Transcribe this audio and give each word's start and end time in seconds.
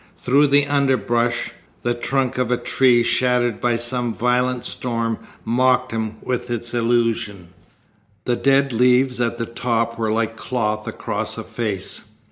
Through 0.17 0.47
the 0.47 0.65
underbrush 0.65 1.51
the 1.83 1.93
trunk 1.93 2.39
of 2.39 2.49
a 2.49 2.57
tree 2.57 3.03
shattered 3.03 3.61
by 3.61 3.75
some 3.75 4.15
violent 4.15 4.65
storm 4.65 5.19
mocked 5.45 5.91
him 5.91 6.15
with 6.23 6.49
its 6.49 6.73
illusion. 6.73 7.49
The 8.25 8.35
dead 8.35 8.73
leaves 8.73 9.21
at 9.21 9.37
the 9.37 9.45
top 9.45 9.99
were 9.99 10.11
like 10.11 10.35
cloth 10.35 10.87
across 10.87 11.37
a 11.37 11.43
face. 11.43 12.01